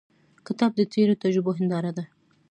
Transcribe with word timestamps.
کتاب 0.47 0.71
د 0.75 0.81
تیرو 0.93 1.19
تجربو 1.23 1.51
هنداره 1.59 1.91
ده. 1.97 2.03